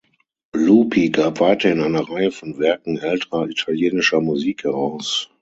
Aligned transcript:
Lupi 0.55 1.11
gab 1.11 1.39
weiterhin 1.41 1.79
eine 1.83 2.09
Reihe 2.09 2.31
von 2.31 2.57
Werken 2.57 2.97
älterer 2.97 3.47
italienischer 3.47 4.19
Musik 4.19 4.63
heraus. 4.63 5.29